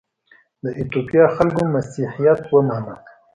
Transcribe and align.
د 0.63 0.65
ایتوپیا 0.77 1.25
خلکو 1.35 1.61
مسیحیت 1.75 2.39
ومانه. 2.51 2.95